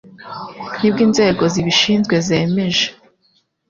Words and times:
nibwo 0.79 1.01
inzego 1.07 1.43
zibishinzwe 1.53 2.15
zemeje 2.27 2.85